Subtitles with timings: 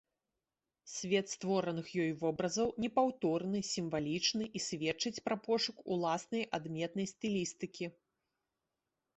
[0.91, 7.85] Свет створаных ёй вобразаў непаўторны, сімвалічны і сведчыць пра пошук уласнай адметнай стылістыкі.